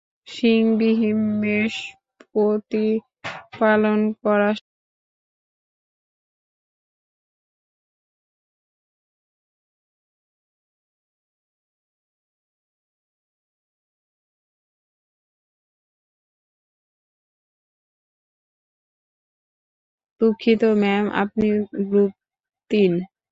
[20.21, 21.47] দুঃখিত, ম্যাম, আপনি
[21.89, 22.11] গ্রুপ
[22.71, 22.93] তিন।